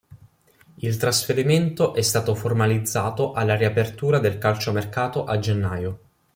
[0.77, 5.99] Il trasferimento è stato formalizzato alla riapertura del calciomercato a gennaio.